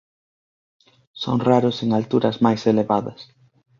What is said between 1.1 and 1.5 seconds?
Son